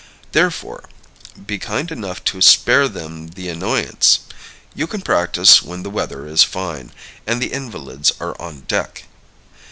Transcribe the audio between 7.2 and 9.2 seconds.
and the invalids are on deck.